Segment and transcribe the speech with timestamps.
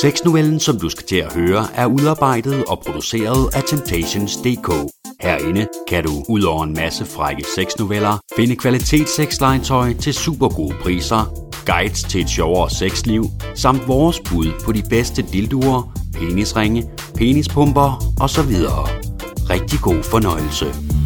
[0.00, 4.90] Sexnovellen, som du skal til at høre, er udarbejdet og produceret af Temptations.dk.
[5.20, 11.50] Herinde kan du, ud over en masse frække sexnoveller, finde kvalitetssexlegetøj til super gode priser,
[11.66, 13.24] guides til et sjovere sexliv,
[13.54, 18.54] samt vores bud på de bedste dildoer, penisringe, penispumper osv.
[19.50, 20.99] Rigtig god fornøjelse.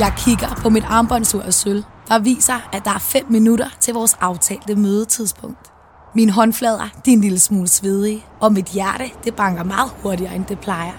[0.00, 3.94] Jeg kigger på mit armbåndsur af sølv, der viser, at der er 5 minutter til
[3.94, 5.72] vores aftalte mødetidspunkt.
[6.14, 10.34] Min håndflader, de er en lille smule svedige, og mit hjerte, det banker meget hurtigere,
[10.34, 10.92] end det plejer.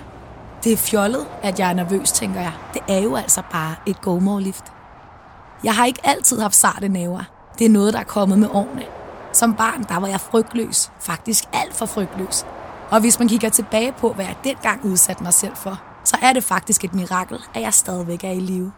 [0.64, 2.54] Det er fjollet, at jeg er nervøs, tænker jeg.
[2.74, 4.46] Det er jo altså bare et gomorlift.
[4.46, 4.72] lift
[5.63, 7.24] Jeg har ikke altid haft sarte næver.
[7.60, 8.84] Det er noget, der er kommet med årene.
[9.34, 10.91] Som barn, der var jeg frygtløs.
[10.99, 12.46] Faktisk alt for frygtløs.
[12.90, 16.34] Og hvis man kigger tilbage på, hvad jeg dengang udsatte mig selv for, så er
[16.34, 18.72] det faktisk et mirakel, at jeg stadigvæk er i live.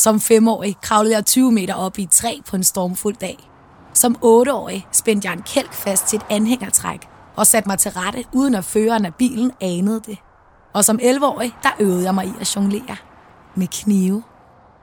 [0.00, 3.50] Som femårig kravlede jeg 20 meter op i et træ på en stormfuld dag.
[3.94, 8.24] Som otteårig spændte jeg en kælk fast til et anhængertræk og satte mig til rette,
[8.32, 10.18] uden at føreren af bilen anede det.
[10.74, 12.96] Og som 11-årig, der øvede jeg mig i at jonglere
[13.54, 14.22] med knive.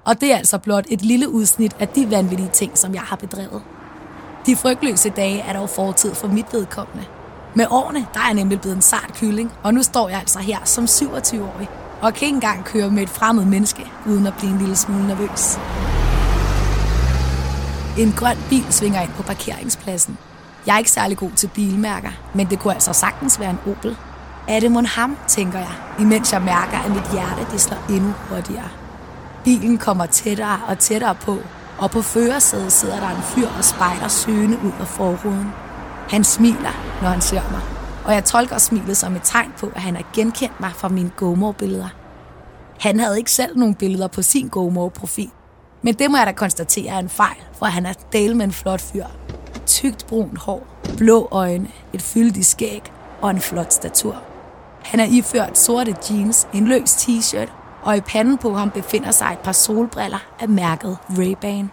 [0.05, 3.15] Og det er altså blot et lille udsnit af de vanvittige ting, som jeg har
[3.15, 3.61] bedrevet.
[4.45, 7.05] De frygtløse dage er dog fortid for mit vedkommende.
[7.55, 10.39] Med årene, der er jeg nemlig blevet en sart kylling, og nu står jeg altså
[10.39, 11.69] her som 27-årig
[12.01, 15.07] og kan ikke engang køre med et fremmed menneske, uden at blive en lille smule
[15.07, 15.59] nervøs.
[17.97, 20.17] En grøn bil svinger ind på parkeringspladsen.
[20.65, 23.97] Jeg er ikke særlig god til bilmærker, men det kunne altså sagtens være en Opel.
[24.47, 28.13] Er det mon ham, tænker jeg, imens jeg mærker, at mit hjerte det slår endnu
[28.29, 28.69] hurtigere.
[29.43, 31.37] Bilen kommer tættere og tættere på,
[31.77, 35.51] og på førersædet sidder der en fyr og spejder søgende ud af forruden.
[36.09, 37.76] Han smiler, når han ser mig,
[38.07, 41.11] og jeg tolker smilet som et tegn på, at han har genkendt mig fra mine
[41.15, 41.89] GoMore-billeder.
[42.79, 45.31] Han havde ikke selv nogen billeder på sin GoMore-profil,
[45.81, 48.51] men det må jeg da konstatere er en fejl, for han er del med en
[48.51, 49.05] flot fyr.
[49.65, 52.91] Tygt brun hår, blå øjne, et fyldigt skæg
[53.21, 54.21] og en flot statur.
[54.83, 57.49] Han er iført sorte jeans, en løs t-shirt,
[57.83, 61.65] og i panden på ham befinder sig et par solbriller af mærket Ray-Ban.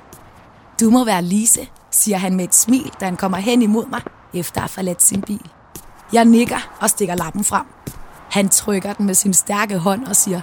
[0.80, 4.00] Du må være Lise, siger han med et smil, da han kommer hen imod mig,
[4.34, 5.50] efter at have forladt sin bil.
[6.14, 7.66] Jeg nikker og stikker lappen frem.
[8.30, 10.40] Han trykker den med sin stærke hånd og siger,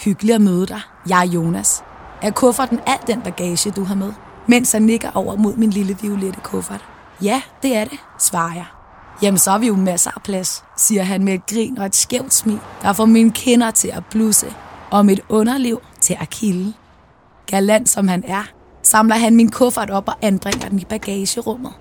[0.00, 1.82] hyggelig at møde dig, jeg er Jonas.
[2.22, 4.12] Er kufferten al den bagage, du har med?
[4.46, 6.84] Mens han nikker over mod min lille violette kuffert.
[7.22, 8.64] Ja, det er det, svarer jeg.
[9.22, 11.96] Jamen, så har vi jo masser af plads, siger han med et grin og et
[11.96, 14.46] skævt smil, der får mine kinder til at blusse,
[14.90, 16.72] og mit underliv til at kilde.
[17.46, 18.42] Galant som han er,
[18.82, 21.72] samler han min kuffert op og anbringer den i bagagerummet.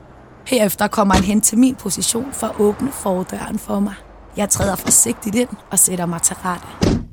[0.46, 3.94] Herefter kommer han hen til min position for at åbne fordøren for mig.
[4.38, 6.68] Jeg træder forsigtigt ind og sætter mig til rette.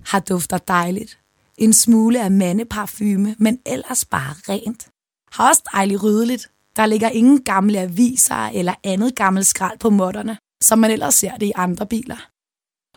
[0.06, 1.18] Har dufter dejligt.
[1.58, 4.88] En smule af mandeparfume, men ellers bare rent.
[5.32, 6.50] Har også dejligt ryddeligt.
[6.76, 11.36] Der ligger ingen gamle aviser eller andet gammelt skrald på modderne, som man ellers ser
[11.36, 12.26] det i andre biler.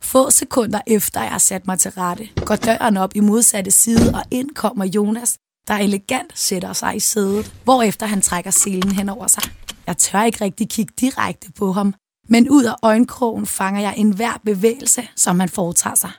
[0.02, 4.16] Få sekunder efter jeg har sat mig til rette, går døren op i modsatte side,
[4.16, 9.10] og ind kommer Jonas, der elegant sætter sig i sædet, hvorefter han trækker selen hen
[9.10, 9.44] over sig.
[9.88, 11.94] Jeg tør ikke rigtig kigge direkte på ham,
[12.30, 16.12] men ud af øjenkrogen fanger jeg enhver bevægelse, som han foretager sig.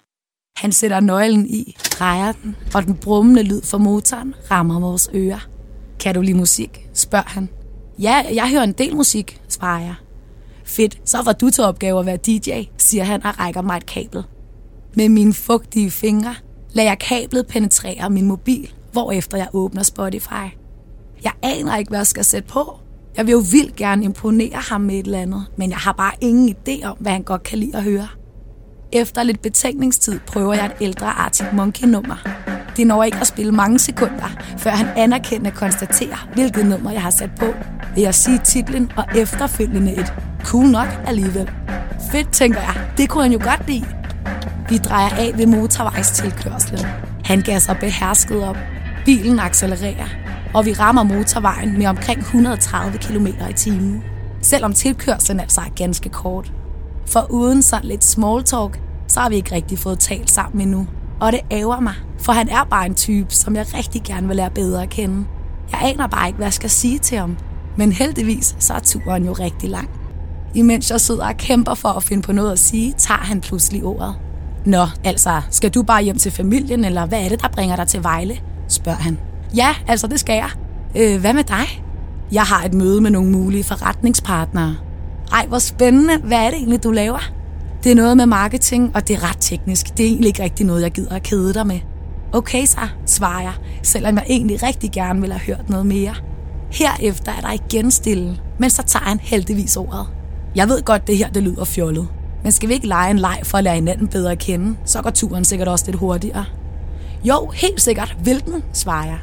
[0.56, 5.48] Han sætter nøglen i, drejer den, og den brummende lyd fra motoren rammer vores ører.
[6.00, 6.88] Kan du lide musik?
[6.92, 7.48] spørger han.
[7.98, 9.94] Ja, jeg hører en del musik, svarer jeg.
[10.64, 13.86] Fedt, så var du til opgave at være DJ, siger han og rækker mig et
[13.86, 14.22] kabel.
[14.96, 16.34] Med mine fugtige fingre
[16.72, 20.46] lader jeg kablet penetrere min mobil, hvorefter jeg åbner Spotify.
[21.24, 22.78] Jeg aner ikke, hvad jeg skal sætte på,
[23.16, 26.12] jeg vil jo vildt gerne imponere ham med et eller andet, men jeg har bare
[26.20, 28.08] ingen idé om, hvad han godt kan lide at høre.
[28.92, 32.16] Efter lidt betænkningstid prøver jeg et ældre Arctic Monkey-nummer.
[32.76, 37.02] Det når ikke at spille mange sekunder, før han anerkender og konstaterer, hvilket nummer jeg
[37.02, 37.46] har sat på.
[37.94, 40.14] Vil jeg sige titlen og efterfølgende et
[40.44, 41.50] cool nok alligevel.
[42.12, 42.74] Fedt, tænker jeg.
[42.96, 43.86] Det kunne han jo godt lide.
[44.68, 46.86] Vi drejer af ved motorvejstilkørslen.
[47.24, 48.56] Han gasser behersket op.
[49.04, 50.23] Bilen accelererer
[50.54, 54.02] og vi rammer motorvejen med omkring 130 km i timen.
[54.42, 56.52] Selvom tilkørslen altså er ganske kort.
[57.06, 60.86] For uden sådan lidt small talk, så har vi ikke rigtig fået talt sammen endnu.
[61.20, 64.36] Og det ærger mig, for han er bare en type, som jeg rigtig gerne vil
[64.36, 65.26] lære bedre at kende.
[65.72, 67.36] Jeg aner bare ikke, hvad jeg skal sige til ham.
[67.76, 69.90] Men heldigvis, så er turen jo rigtig lang.
[70.54, 73.84] Imens jeg sidder og kæmper for at finde på noget at sige, tager han pludselig
[73.84, 74.14] ordet.
[74.66, 77.88] Nå, altså, skal du bare hjem til familien, eller hvad er det, der bringer dig
[77.88, 78.38] til Vejle?
[78.68, 79.33] spørger han.
[79.56, 80.50] Ja, altså det skal jeg.
[80.96, 81.84] Øh, hvad med dig?
[82.32, 84.76] Jeg har et møde med nogle mulige forretningspartnere.
[85.32, 86.18] Ej, hvor spændende.
[86.18, 87.30] Hvad er det egentlig, du laver?
[87.84, 89.98] Det er noget med marketing, og det er ret teknisk.
[89.98, 91.80] Det er egentlig ikke rigtig noget, jeg gider at kede dig med.
[92.32, 93.52] Okay så, svarer jeg,
[93.82, 96.14] selvom jeg egentlig rigtig gerne vil have hørt noget mere.
[96.70, 100.06] Herefter er der igen stille, men så tager han heldigvis ordet.
[100.54, 102.08] Jeg ved godt, det her det lyder fjollet.
[102.42, 105.02] Men skal vi ikke lege en leg for at lære hinanden bedre at kende, så
[105.02, 106.44] går turen sikkert også lidt hurtigere.
[107.24, 108.16] Jo, helt sikkert.
[108.22, 109.18] Hvilken, svarer jeg.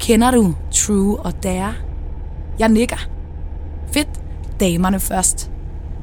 [0.00, 1.74] Kender du True og Dare?
[2.58, 3.08] Jeg nikker.
[3.92, 4.08] Fedt.
[4.60, 5.50] Damerne først.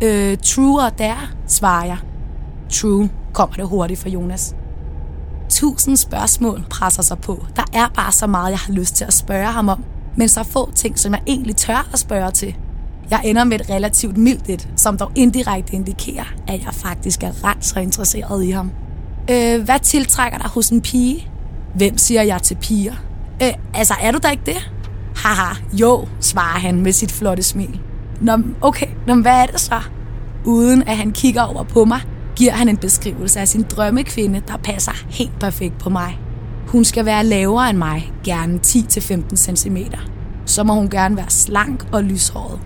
[0.04, 1.98] Øh, True og Dare, svarer jeg.
[2.70, 4.56] True, kommer det hurtigt for Jonas.
[5.50, 7.46] Tusind spørgsmål presser sig på.
[7.56, 9.84] Der er bare så meget, jeg har lyst til at spørge ham om,
[10.18, 12.56] men så få ting, som jeg egentlig tør at spørge til.
[13.12, 17.44] Jeg ender med et relativt mildt et, som dog indirekte indikerer, at jeg faktisk er
[17.44, 18.72] ret så interesseret i ham.
[19.32, 21.28] Øh, hvad tiltrækker dig hos en pige?
[21.76, 22.94] Hvem siger jeg til piger?
[23.44, 24.72] Øh, altså, er du da ikke det?
[25.16, 27.80] Haha, jo, svarer han med sit flotte smil.
[28.22, 29.80] Nå, okay, Nå, hvad er det så?
[30.46, 32.02] Uden at han kigger over på mig,
[32.36, 36.20] giver han en beskrivelse af sin drømmekvinde, der passer helt perfekt på mig.
[36.68, 39.78] Hun skal være lavere end mig, gerne 10-15 cm.
[40.46, 42.60] Så må hun gerne være slank og lyshåret.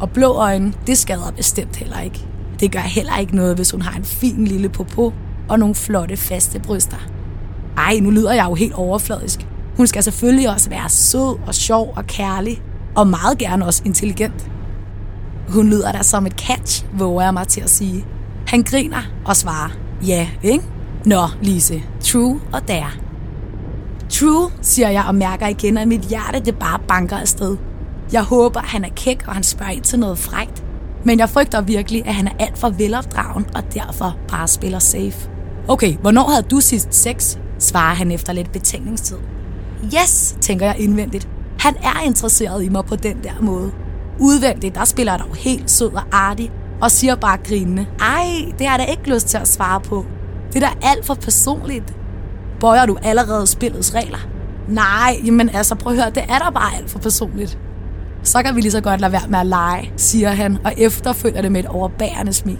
[0.00, 2.26] Og blå øjne, det skader bestemt heller ikke.
[2.60, 5.12] Det gør heller ikke noget, hvis hun har en fin lille popo
[5.48, 6.96] og nogle flotte, faste bryster.
[7.76, 9.46] Ej, nu lyder jeg jo helt overfladisk.
[9.76, 12.62] Hun skal selvfølgelig også være sød og sjov og kærlig,
[12.94, 14.50] og meget gerne også intelligent.
[15.48, 18.04] Hun lyder da som et catch, våger jeg mig til at sige.
[18.46, 19.70] Han griner og svarer,
[20.06, 20.64] ja, ikke?
[21.04, 22.96] Nå, Lise, true og der.
[24.10, 27.56] True, siger jeg og mærker igen, at mit hjerte det bare banker afsted.
[28.12, 30.64] Jeg håber, han er kæk, og han spørger ind til noget frægt.
[31.04, 35.30] Men jeg frygter virkelig, at han er alt for velopdragen, og derfor bare spiller safe.
[35.68, 37.36] Okay, hvornår havde du sidst sex?
[37.58, 39.16] svarer han efter lidt betænkningstid.
[39.84, 41.28] Yes, tænker jeg indvendigt.
[41.58, 43.72] Han er interesseret i mig på den der måde.
[44.20, 46.50] Udvendigt, der spiller jeg dog helt sød og artig,
[46.80, 50.06] og siger bare grinende, ej, det har jeg da ikke lyst til at svare på.
[50.52, 51.94] Det er da alt for personligt.
[52.60, 54.18] Bøjer du allerede spillets regler?
[54.68, 57.58] Nej, jamen altså prøv at høre, det er da bare alt for personligt.
[58.22, 61.42] Så kan vi lige så godt lade være med at lege, siger han, og efterfølger
[61.42, 62.58] det med et overbærende smil.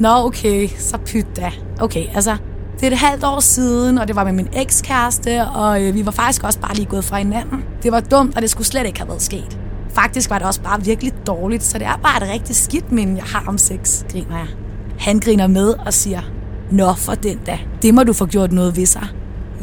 [0.00, 1.52] Nå okay, så pyt da.
[1.80, 2.36] Okay, altså,
[2.80, 6.06] det er et halvt år siden, og det var med min ekskæreste, og øh, vi
[6.06, 7.64] var faktisk også bare lige gået fra hinanden.
[7.82, 9.58] Det var dumt, og det skulle slet ikke have været sket.
[9.94, 13.16] Faktisk var det også bare virkelig dårligt, så det er bare et rigtig skidt minde,
[13.16, 14.46] jeg har om sex, griner jeg.
[14.98, 16.20] Han griner med og siger,
[16.70, 19.06] Nå for den da, det må du få gjort noget ved sig.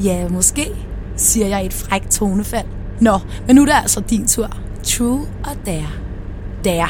[0.04, 0.72] Ja, måske,
[1.16, 2.68] siger jeg i et frækt tonefald.
[3.02, 4.50] Nå, men nu er det altså din tur.
[4.84, 5.90] True og dare.
[6.66, 6.90] Dare.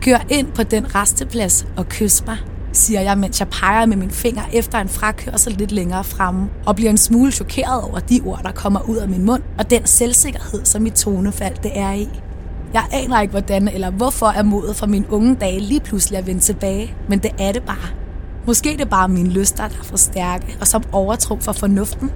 [0.00, 2.36] Kør ind på den resteplads og kys mig,
[2.76, 6.76] siger jeg, mens jeg peger med min finger efter en frakørsel lidt længere fremme, og
[6.76, 9.86] bliver en smule chokeret over de ord, der kommer ud af min mund, og den
[9.86, 12.08] selvsikkerhed, som mit tonefald det er i.
[12.72, 16.26] Jeg aner ikke, hvordan eller hvorfor er modet fra min unge dage lige pludselig at
[16.26, 17.88] vende tilbage, men det er det bare.
[18.46, 22.10] Måske det er bare mine lyster, der er for stærke, og som overtrum for fornuften.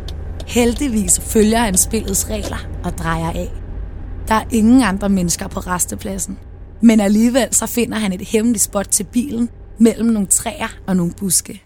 [0.46, 3.52] Heldigvis følger han spillets regler og drejer af.
[4.28, 6.38] Der er ingen andre mennesker på restepladsen.
[6.82, 9.48] Men alligevel så finder han et hemmeligt spot til bilen
[9.80, 11.64] mellem nogle træer og nogle buske.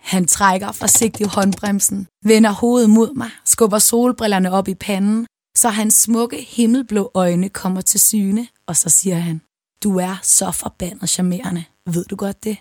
[0.00, 5.26] Han trækker forsigtigt håndbremsen, vender hovedet mod mig, skubber solbrillerne op i panden,
[5.56, 9.40] så hans smukke himmelblå øjne kommer til syne, og så siger han,
[9.84, 11.64] du er så forbandet charmerende.
[11.86, 12.56] Ved du godt det?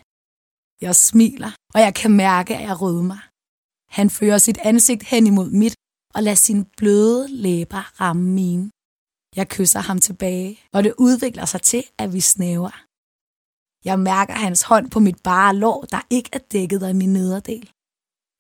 [0.81, 3.19] Jeg smiler, og jeg kan mærke, at jeg rødmer.
[3.98, 5.75] Han fører sit ansigt hen imod mit
[6.16, 8.72] og lader sine bløde læber ramme mine.
[9.36, 12.88] Jeg kysser ham tilbage, og det udvikler sig til, at vi snæver.
[13.86, 17.69] Jeg mærker hans hånd på mit bare lår, der ikke er dækket af min nederdel.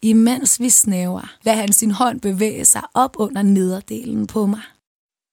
[0.03, 4.61] Imens vi snæver, lader han sin hånd bevæge sig op under nederdelen på mig.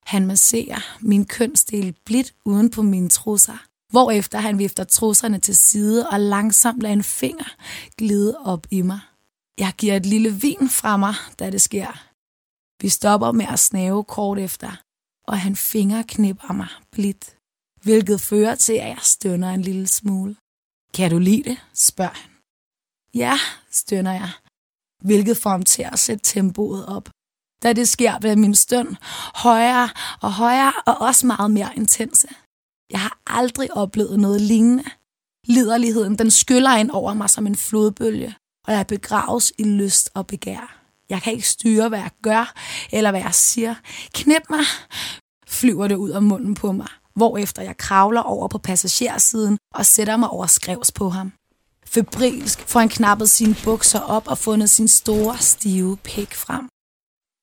[0.07, 6.09] Han masserer min kønsdel blidt uden på mine trusser, hvorefter han vifter trusserne til side
[6.09, 7.55] og langsomt lader en finger
[7.99, 9.01] glide op i mig.
[9.59, 12.07] Jeg giver et lille vin fra mig, da det sker.
[12.83, 14.83] Vi stopper med at snave kort efter,
[15.29, 17.36] og han fingerknipper mig blidt,
[17.87, 20.37] hvilket fører til, at jeg stønner en lille smule.
[20.95, 21.59] Kan du lide det?
[21.75, 22.31] spørger han.
[23.15, 23.39] Ja,
[23.71, 24.31] stønner jeg,
[25.05, 27.09] hvilket får ham til at sætte tempoet op.
[27.63, 28.97] Da det sker, bliver min støn
[29.35, 29.89] højere
[30.23, 32.29] og højere og også meget mere intense.
[32.91, 34.85] Jeg har aldrig oplevet noget lignende.
[35.47, 38.35] Liderligheden, den skyller ind over mig som en flodbølge,
[38.67, 40.83] og jeg begraves i lyst og begær.
[41.09, 42.55] Jeg kan ikke styre, hvad jeg gør,
[42.93, 43.75] eller hvad jeg siger.
[44.15, 44.65] Knip mig,
[45.47, 50.17] flyver det ud af munden på mig, hvorefter jeg kravler over på passagersiden og sætter
[50.17, 51.33] mig over skrevs på ham.
[51.87, 56.69] Febrilsk får han knappet sine bukser op og fundet sin store, stive pik frem.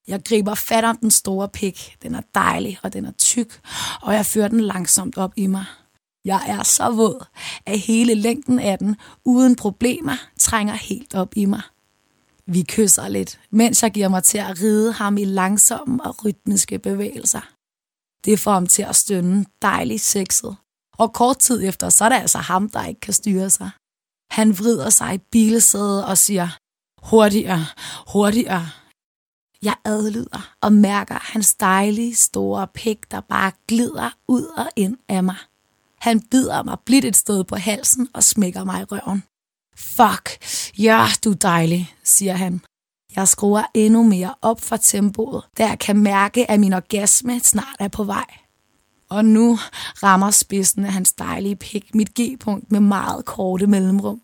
[0.08, 1.96] Jeg griber fat om den store pik.
[2.04, 3.62] Den er dejlig, og den er tyk,
[4.02, 5.66] og jeg fører den langsomt op i mig.
[6.26, 7.26] Jeg er så våd,
[7.66, 11.62] at hele længden af den, uden problemer, trænger helt op i mig.
[12.46, 16.80] Vi kysser lidt, mens jeg giver mig til at ride ham i langsomme og rytmiske
[16.80, 17.53] bevægelser.
[18.26, 20.56] Det får ham til at stønne dejligt sexet.
[20.98, 23.70] Og kort tid efter, så er det altså ham, der ikke kan styre sig.
[24.32, 26.50] Han vrider sig i bilesædet og siger,
[27.04, 27.66] hurtigere,
[28.08, 28.70] hurtigere.
[29.62, 35.24] Jeg adlyder og mærker hans dejlige store pik, der bare glider ud og ind af
[35.24, 35.36] mig.
[36.00, 39.24] Han bider mig blidt et sted på halsen og smækker mig i røven.
[39.76, 40.44] Fuck,
[40.78, 42.62] ja, du er dejlig, siger han.
[43.16, 47.76] Jeg skruer endnu mere op for tempoet, da jeg kan mærke, at min orgasme snart
[47.80, 48.26] er på vej.
[49.10, 49.60] Og nu
[50.04, 54.22] rammer spidsen af hans dejlige pik mit G-punkt med meget korte mellemrum.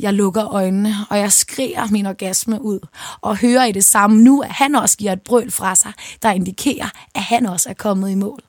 [0.00, 2.80] Jeg lukker øjnene, og jeg skriger min orgasme ud,
[3.20, 5.92] og hører i det samme nu, at han også giver et brøl fra sig,
[6.22, 8.40] der indikerer, at han også er kommet i mål.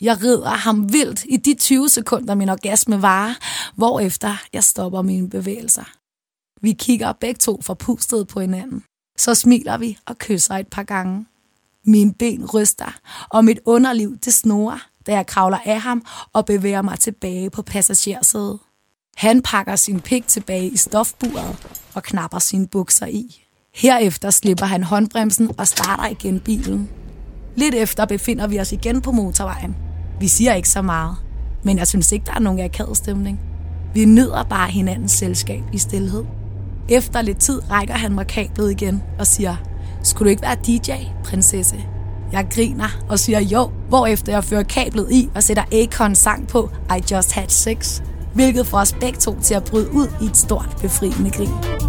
[0.00, 3.34] Jeg rider ham vildt i de 20 sekunder, min orgasme varer,
[3.74, 5.84] hvorefter jeg stopper mine bevægelser.
[6.62, 8.82] Vi kigger begge to forpustet på hinanden.
[9.18, 11.26] Så smiler vi og kysser et par gange.
[11.84, 12.98] Mine ben ryster,
[13.30, 17.62] og mit underliv det snorer, da jeg kravler af ham og bevæger mig tilbage på
[17.62, 18.58] passagersædet.
[19.16, 21.56] Han pakker sin pik tilbage i stofburet
[21.94, 23.44] og knapper sine bukser i.
[23.74, 26.90] Herefter slipper han håndbremsen og starter igen bilen.
[27.56, 29.76] Lidt efter befinder vi os igen på motorvejen.
[30.20, 31.16] Vi siger ikke så meget,
[31.62, 33.40] men jeg synes ikke, der er nogen akavet stemning.
[33.94, 36.24] Vi nyder bare hinandens selskab i stillhed.
[36.88, 39.56] Efter lidt tid rækker han mig kablet igen og siger,
[40.02, 40.92] skulle du ikke være DJ,
[41.24, 41.76] prinsesse?
[42.32, 46.70] Jeg griner og siger jo, hvorefter jeg fører kablet i og sætter Akon sang på
[46.90, 48.02] I Just Had Sex,
[48.34, 51.82] hvilket får os begge to til at bryde ud i et stort befriende grin.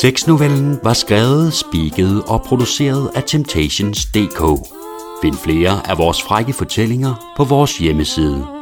[0.00, 4.79] Sexnovellen var skrevet, spiket og produceret af Temptations.dk.
[5.22, 8.59] Find flere af vores frække fortællinger på vores hjemmeside.